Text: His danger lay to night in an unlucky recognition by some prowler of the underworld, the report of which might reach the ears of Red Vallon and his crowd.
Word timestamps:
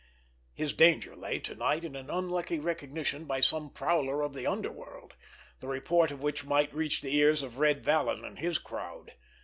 His 0.55 0.73
danger 0.73 1.15
lay 1.15 1.37
to 1.41 1.53
night 1.53 1.83
in 1.83 1.95
an 1.95 2.09
unlucky 2.09 2.57
recognition 2.57 3.25
by 3.25 3.39
some 3.39 3.69
prowler 3.69 4.23
of 4.23 4.33
the 4.33 4.47
underworld, 4.47 5.13
the 5.59 5.67
report 5.67 6.09
of 6.09 6.23
which 6.23 6.43
might 6.43 6.73
reach 6.73 7.01
the 7.01 7.13
ears 7.13 7.43
of 7.43 7.59
Red 7.59 7.83
Vallon 7.83 8.25
and 8.25 8.39
his 8.39 8.57
crowd. 8.57 9.13